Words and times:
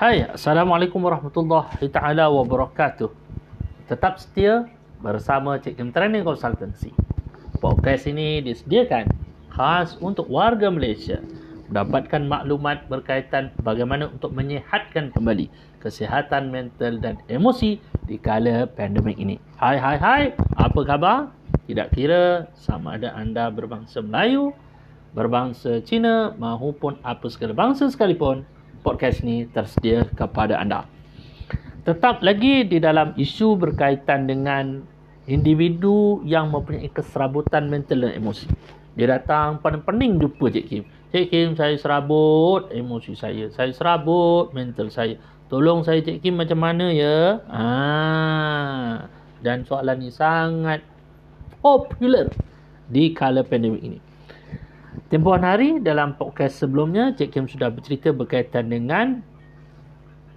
Hai, 0.00 0.24
Assalamualaikum 0.24 0.96
warahmatullahi 0.96 1.84
taala 1.92 2.32
wabarakatuh. 2.32 3.12
Tetap 3.84 4.16
setia 4.16 4.64
bersama 4.96 5.60
Cik 5.60 5.76
Kim 5.76 5.92
Training 5.92 6.24
Consultancy. 6.24 6.88
Podcast 7.60 8.08
ini 8.08 8.40
disediakan 8.40 9.12
khas 9.52 10.00
untuk 10.00 10.24
warga 10.32 10.72
Malaysia 10.72 11.20
mendapatkan 11.68 12.24
maklumat 12.24 12.88
berkaitan 12.88 13.52
bagaimana 13.60 14.08
untuk 14.08 14.32
menyehatkan 14.32 15.12
kembali 15.12 15.52
kesihatan 15.84 16.48
mental 16.48 16.96
dan 16.96 17.20
emosi 17.28 17.76
di 18.08 18.16
kala 18.16 18.72
pandemik 18.72 19.20
ini. 19.20 19.36
Hai 19.60 19.76
hai 19.76 20.00
hai, 20.00 20.22
apa 20.56 20.80
khabar? 20.80 21.28
Tidak 21.68 21.92
kira 21.92 22.48
sama 22.56 22.96
ada 22.96 23.12
anda 23.12 23.52
berbangsa 23.52 24.00
Melayu, 24.00 24.56
berbangsa 25.12 25.84
Cina 25.84 26.32
maupun 26.40 26.96
apa 27.04 27.28
segala 27.28 27.52
bangsa 27.52 27.92
sekalipun, 27.92 28.48
podcast 28.80 29.22
ni 29.24 29.46
tersedia 29.48 30.08
kepada 30.16 30.58
anda. 30.60 30.88
Tetap 31.84 32.20
lagi 32.20 32.68
di 32.68 32.76
dalam 32.76 33.16
isu 33.16 33.56
berkaitan 33.56 34.28
dengan 34.28 34.84
individu 35.24 36.20
yang 36.28 36.52
mempunyai 36.52 36.92
keserabutan 36.92 37.70
mental 37.72 38.04
dan 38.04 38.12
emosi. 38.16 38.50
Dia 38.98 39.16
datang 39.16 39.62
pada 39.62 39.78
pening 39.78 40.18
jumpa 40.20 40.50
Cik 40.50 40.66
Kim. 40.66 40.84
Cik 41.14 41.26
Kim, 41.30 41.48
saya 41.56 41.78
serabut 41.78 42.68
emosi 42.68 43.16
saya. 43.16 43.46
Saya 43.54 43.70
serabut 43.72 44.52
mental 44.52 44.90
saya. 44.90 45.16
Tolong 45.48 45.86
saya 45.86 46.02
Cik 46.02 46.20
Kim 46.20 46.36
macam 46.36 46.60
mana 46.60 46.90
ya? 46.90 47.40
Ah. 47.48 49.08
Dan 49.40 49.64
soalan 49.64 50.04
ni 50.04 50.12
sangat 50.12 50.84
popular 51.64 52.28
di 52.90 53.14
kala 53.16 53.40
pandemik 53.46 53.80
ini. 53.80 54.09
Tempohan 55.10 55.42
hari 55.42 55.82
dalam 55.82 56.14
podcast 56.14 56.62
sebelumnya 56.62 57.10
Cik 57.10 57.34
Kim 57.34 57.50
sudah 57.50 57.66
bercerita 57.66 58.14
berkaitan 58.14 58.70
dengan 58.70 59.26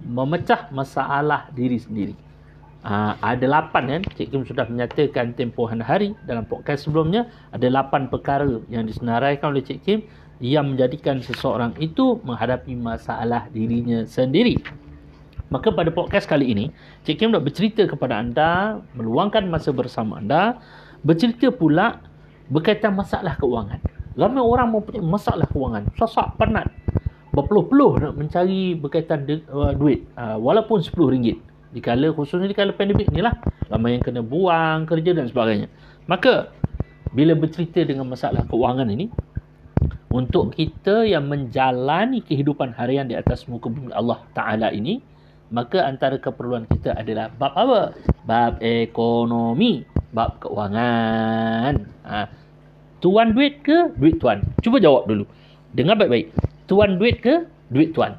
memecah 0.00 0.72
masalah 0.72 1.52
diri 1.52 1.76
sendiri. 1.76 2.16
Uh, 2.80 3.12
ada 3.20 3.44
lapan 3.52 4.00
kan 4.00 4.02
Cik 4.16 4.32
Kim 4.32 4.48
sudah 4.48 4.64
menyatakan 4.72 5.36
tempohan 5.36 5.84
hari 5.84 6.16
dalam 6.24 6.48
podcast 6.48 6.88
sebelumnya 6.88 7.28
ada 7.52 7.68
lapan 7.68 8.08
perkara 8.08 8.48
yang 8.72 8.88
disenaraikan 8.88 9.52
oleh 9.52 9.60
Cik 9.60 9.80
Kim 9.84 10.08
yang 10.40 10.72
menjadikan 10.72 11.20
seseorang 11.20 11.76
itu 11.76 12.16
menghadapi 12.24 12.72
masalah 12.72 13.52
dirinya 13.52 14.08
sendiri. 14.08 14.56
Maka 15.52 15.68
pada 15.68 15.92
podcast 15.92 16.24
kali 16.24 16.48
ini, 16.48 16.72
Cik 17.04 17.20
Kim 17.20 17.28
nak 17.28 17.44
bercerita 17.44 17.84
kepada 17.84 18.24
anda, 18.24 18.80
meluangkan 18.96 19.44
masa 19.52 19.68
bersama 19.68 20.16
anda, 20.16 20.64
bercerita 21.04 21.52
pula 21.52 22.00
berkaitan 22.48 22.96
masalah 22.96 23.36
keuangan. 23.36 24.01
Ramai 24.12 24.42
orang 24.44 24.68
mempunyai 24.72 25.04
masalah 25.04 25.48
kewangan. 25.48 25.88
Sasak, 25.96 26.36
penat. 26.36 26.68
Berpeluh-peluh 27.32 27.96
nak 27.96 28.14
mencari 28.16 28.76
berkaitan 28.76 29.24
de, 29.24 29.40
uh, 29.48 29.72
duit. 29.72 30.04
Uh, 30.14 30.36
walaupun 30.36 30.84
RM10. 30.84 31.40
Di 31.72 31.80
kala, 31.80 32.12
khususnya 32.12 32.44
di 32.44 32.56
kala 32.56 32.76
pandemik 32.76 33.08
ni 33.08 33.24
lah. 33.24 33.32
Ramai 33.72 33.96
yang 33.96 34.04
kena 34.04 34.20
buang 34.20 34.84
kerja 34.84 35.16
dan 35.16 35.24
sebagainya. 35.24 35.72
Maka, 36.04 36.52
bila 37.16 37.32
bercerita 37.32 37.80
dengan 37.80 38.04
masalah 38.12 38.44
kewangan 38.44 38.92
ini, 38.92 39.08
untuk 40.12 40.52
kita 40.52 41.08
yang 41.08 41.24
menjalani 41.24 42.20
kehidupan 42.20 42.76
harian 42.76 43.08
di 43.08 43.16
atas 43.16 43.48
muka 43.48 43.72
bumi 43.72 43.96
Allah 43.96 44.20
Ta'ala 44.36 44.68
ini, 44.68 45.00
maka 45.48 45.88
antara 45.88 46.20
keperluan 46.20 46.68
kita 46.68 46.92
adalah 46.92 47.32
bab 47.32 47.56
apa? 47.56 47.96
Bab 48.28 48.60
ekonomi, 48.60 49.84
bab 50.12 50.36
kewangan. 50.40 51.88
Ha. 52.04 52.41
Tuan 53.02 53.34
duit 53.34 53.58
ke 53.66 53.90
duit 53.98 54.22
tuan? 54.22 54.46
Cuba 54.62 54.78
jawab 54.78 55.10
dulu. 55.10 55.26
Dengar 55.74 55.98
baik-baik. 55.98 56.30
Tuan 56.70 57.02
duit 57.02 57.18
ke 57.18 57.42
duit 57.74 57.90
tuan? 57.90 58.14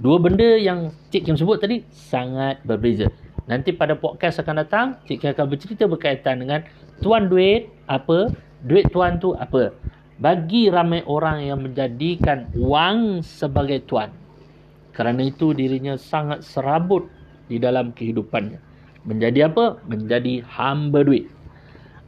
Dua 0.00 0.16
benda 0.16 0.56
yang 0.56 0.88
Cik 1.12 1.28
Kim 1.28 1.36
sebut 1.36 1.60
tadi 1.60 1.84
sangat 1.92 2.64
berbeza. 2.64 3.12
Nanti 3.44 3.76
pada 3.76 3.92
podcast 3.92 4.40
akan 4.40 4.64
datang, 4.64 4.86
Cik 5.04 5.20
Kim 5.20 5.30
akan 5.36 5.46
bercerita 5.52 5.84
berkaitan 5.84 6.40
dengan 6.40 6.64
tuan 7.04 7.28
duit 7.28 7.68
apa, 7.84 8.32
duit 8.64 8.88
tuan 8.88 9.20
tu 9.20 9.36
apa. 9.36 9.76
Bagi 10.16 10.72
ramai 10.72 11.04
orang 11.04 11.44
yang 11.44 11.60
menjadikan 11.60 12.48
wang 12.56 13.20
sebagai 13.20 13.84
tuan. 13.84 14.08
Kerana 14.96 15.20
itu 15.20 15.52
dirinya 15.52 16.00
sangat 16.00 16.42
serabut 16.48 17.06
di 17.46 17.60
dalam 17.60 17.92
kehidupannya. 17.92 18.58
Menjadi 19.04 19.52
apa? 19.52 19.78
Menjadi 19.84 20.42
hamba 20.48 21.04
duit. 21.04 21.28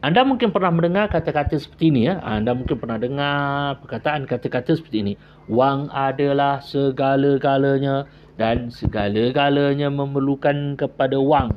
Anda 0.00 0.24
mungkin 0.24 0.48
pernah 0.48 0.72
mendengar 0.72 1.12
kata-kata 1.12 1.60
seperti 1.60 1.92
ini 1.92 2.08
ya. 2.08 2.24
Anda 2.24 2.56
mungkin 2.56 2.80
pernah 2.80 2.96
dengar 2.96 3.84
perkataan 3.84 4.24
kata-kata 4.24 4.72
seperti 4.72 5.04
ini. 5.04 5.12
Wang 5.44 5.92
adalah 5.92 6.64
segala-galanya 6.64 8.08
dan 8.40 8.72
segala-galanya 8.72 9.92
memerlukan 9.92 10.80
kepada 10.80 11.20
wang. 11.20 11.52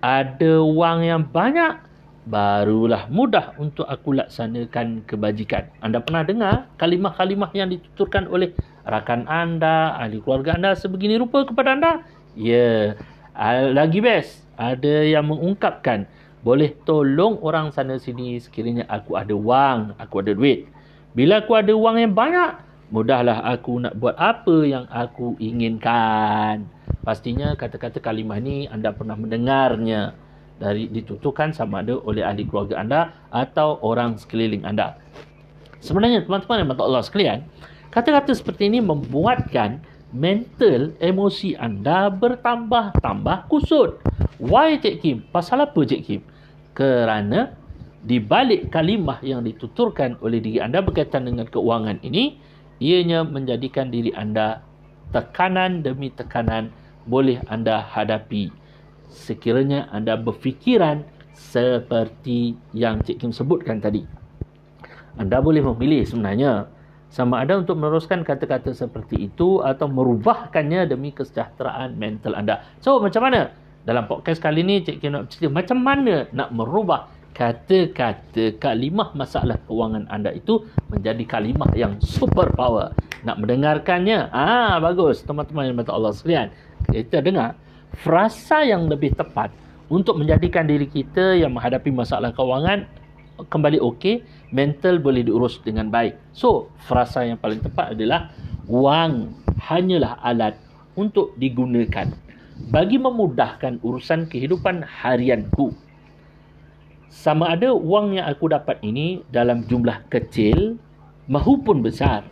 Ada 0.00 0.64
wang 0.64 1.04
yang 1.04 1.28
banyak 1.28 1.76
barulah 2.24 3.04
mudah 3.12 3.52
untuk 3.60 3.84
aku 3.84 4.16
laksanakan 4.16 5.04
kebajikan. 5.04 5.68
Anda 5.84 6.00
pernah 6.00 6.24
dengar 6.24 6.72
kalimah-kalimah 6.80 7.52
yang 7.52 7.68
dituturkan 7.68 8.32
oleh 8.32 8.56
rakan 8.88 9.28
anda, 9.28 9.92
ahli 10.00 10.24
keluarga 10.24 10.56
anda 10.56 10.72
sebegini 10.72 11.20
rupa 11.20 11.44
kepada 11.44 11.76
anda? 11.76 11.92
Ya, 12.32 12.96
lagi 13.76 14.00
best. 14.00 14.40
Ada 14.56 15.04
yang 15.04 15.28
mengungkapkan 15.28 16.08
boleh 16.42 16.74
tolong 16.82 17.38
orang 17.38 17.70
sana 17.70 18.02
sini 18.02 18.34
sekiranya 18.42 18.82
aku 18.90 19.14
ada 19.14 19.30
wang, 19.30 19.94
aku 19.94 20.26
ada 20.26 20.34
duit. 20.34 20.66
Bila 21.14 21.38
aku 21.38 21.54
ada 21.54 21.70
wang 21.70 22.02
yang 22.02 22.18
banyak, 22.18 22.58
mudahlah 22.90 23.46
aku 23.46 23.78
nak 23.78 23.94
buat 23.94 24.18
apa 24.18 24.66
yang 24.66 24.90
aku 24.90 25.38
inginkan. 25.38 26.66
Pastinya 27.06 27.54
kata-kata 27.54 28.02
kalimah 28.02 28.42
ni 28.42 28.66
anda 28.66 28.90
pernah 28.90 29.14
mendengarnya 29.14 30.18
dari 30.58 30.90
dituturkan 30.90 31.54
sama 31.54 31.86
ada 31.86 31.98
oleh 32.02 32.26
ahli 32.26 32.42
keluarga 32.42 32.82
anda 32.82 33.00
atau 33.30 33.78
orang 33.78 34.18
sekeliling 34.18 34.66
anda. 34.66 34.98
Sebenarnya 35.78 36.26
teman-teman 36.26 36.62
yang 36.62 36.70
mata 36.74 36.82
Allah 36.82 37.06
sekalian, 37.06 37.38
kata-kata 37.94 38.34
seperti 38.34 38.66
ini 38.66 38.82
membuatkan 38.82 39.82
mental 40.10 40.90
emosi 40.98 41.54
anda 41.54 42.10
bertambah-tambah 42.10 43.46
kusut. 43.46 44.02
Why 44.42 44.78
Cik 44.78 44.96
Kim? 45.02 45.16
Pasal 45.30 45.62
apa 45.62 45.78
Cik 45.82 46.02
Kim? 46.02 46.31
Kerana 46.72 47.52
di 48.02 48.18
balik 48.18 48.74
kalimah 48.74 49.22
yang 49.22 49.46
dituturkan 49.46 50.18
oleh 50.18 50.42
diri 50.42 50.58
anda 50.58 50.82
berkaitan 50.82 51.28
dengan 51.28 51.46
keuangan 51.46 52.02
ini 52.02 52.36
ianya 52.82 53.22
menjadikan 53.22 53.94
diri 53.94 54.10
anda 54.12 54.64
tekanan 55.14 55.86
demi 55.86 56.10
tekanan 56.10 56.74
boleh 57.06 57.38
anda 57.46 57.78
hadapi. 57.82 58.50
Sekiranya 59.12 59.92
anda 59.92 60.16
berfikiran 60.16 61.04
seperti 61.36 62.56
yang 62.72 63.04
Cik 63.04 63.20
Kim 63.20 63.32
sebutkan 63.32 63.80
tadi 63.80 64.22
anda 65.20 65.44
boleh 65.44 65.60
memilih 65.60 66.08
sebenarnya 66.08 66.68
sama 67.12 67.44
ada 67.44 67.60
untuk 67.60 67.76
meneruskan 67.76 68.24
kata-kata 68.24 68.72
seperti 68.72 69.28
itu 69.28 69.60
atau 69.60 69.84
merubahkannya 69.84 70.88
demi 70.88 71.12
kesejahteraan 71.12 71.92
mental 72.00 72.32
anda. 72.32 72.64
So 72.80 72.96
macam 73.04 73.28
mana 73.28 73.52
dalam 73.82 74.06
podcast 74.06 74.38
kali 74.38 74.62
ni 74.62 74.78
Cik 74.86 75.02
Kim 75.02 75.10
nak 75.10 75.26
cerita 75.26 75.50
macam 75.50 75.78
mana 75.82 76.30
nak 76.30 76.54
merubah 76.54 77.10
kata-kata 77.34 78.54
kalimah 78.62 79.10
masalah 79.18 79.58
kewangan 79.66 80.06
anda 80.06 80.30
itu 80.30 80.62
menjadi 80.86 81.24
kalimah 81.26 81.72
yang 81.74 81.98
super 81.98 82.52
power. 82.54 82.94
Nak 83.26 83.42
mendengarkannya? 83.42 84.30
Ah 84.30 84.78
bagus 84.78 85.26
teman-teman 85.26 85.72
yang 85.72 85.76
mata 85.80 85.90
Allah 85.90 86.14
sekalian. 86.14 86.54
Kita 86.86 87.24
dengar 87.24 87.58
frasa 87.98 88.62
yang 88.62 88.86
lebih 88.86 89.18
tepat 89.18 89.50
untuk 89.90 90.20
menjadikan 90.20 90.62
diri 90.62 90.86
kita 90.86 91.34
yang 91.34 91.50
menghadapi 91.50 91.90
masalah 91.90 92.30
kewangan 92.30 92.86
kembali 93.50 93.82
okey, 93.82 94.22
mental 94.54 95.02
boleh 95.02 95.26
diurus 95.26 95.58
dengan 95.58 95.90
baik. 95.90 96.14
So, 96.30 96.70
frasa 96.86 97.26
yang 97.26 97.40
paling 97.40 97.64
tepat 97.64 97.98
adalah 97.98 98.30
wang 98.70 99.34
hanyalah 99.58 100.22
alat 100.22 100.54
untuk 100.94 101.34
digunakan 101.40 102.12
bagi 102.70 103.00
memudahkan 103.00 103.82
urusan 103.82 104.30
kehidupan 104.30 104.84
harianku. 104.84 105.74
Sama 107.12 107.52
ada 107.52 107.74
wang 107.74 108.16
yang 108.16 108.28
aku 108.28 108.48
dapat 108.52 108.80
ini 108.86 109.20
dalam 109.28 109.66
jumlah 109.66 110.06
kecil 110.08 110.78
maupun 111.28 111.82
besar, 111.84 112.24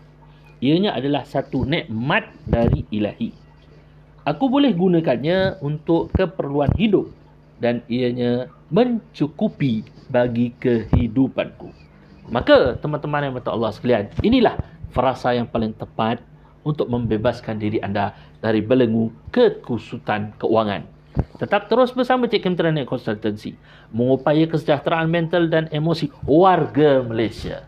ianya 0.62 0.96
adalah 0.96 1.26
satu 1.26 1.66
nikmat 1.66 2.28
dari 2.46 2.86
ilahi. 2.88 3.32
Aku 4.28 4.52
boleh 4.52 4.70
gunakannya 4.76 5.60
untuk 5.64 6.12
keperluan 6.12 6.70
hidup 6.76 7.08
dan 7.60 7.84
ianya 7.88 8.48
mencukupi 8.72 9.84
bagi 10.08 10.52
kehidupanku. 10.56 11.72
Maka 12.30 12.78
teman-teman 12.78 13.26
yang 13.26 13.34
mata 13.36 13.50
Allah 13.50 13.74
sekalian, 13.74 14.06
inilah 14.22 14.54
frasa 14.94 15.34
yang 15.34 15.50
paling 15.50 15.74
tepat 15.74 16.22
untuk 16.62 16.88
membebaskan 16.88 17.56
diri 17.56 17.80
anda 17.80 18.12
dari 18.40 18.64
belenggu 18.64 19.12
kekusutan 19.32 20.32
keuangan. 20.40 20.84
Tetap 21.36 21.68
terus 21.68 21.92
bersama 21.92 22.28
Cik 22.28 22.40
Kim 22.44 22.52
Internet 22.56 22.88
Consultancy 22.88 23.56
mengupaya 23.92 24.46
kesejahteraan 24.48 25.08
mental 25.10 25.48
dan 25.50 25.66
emosi 25.72 26.08
warga 26.24 27.04
Malaysia. 27.04 27.66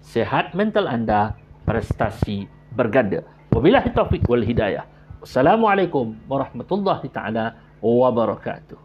Sehat 0.00 0.56
mental 0.58 0.90
anda, 0.90 1.38
prestasi 1.68 2.50
berganda. 2.74 3.22
Wabillahi 3.52 3.94
taufiq 3.94 4.26
wal 4.26 4.42
hidayah. 4.42 4.88
Assalamualaikum 5.20 6.16
warahmatullahi 6.26 7.06
taala 7.12 7.60
wabarakatuh. 7.84 8.80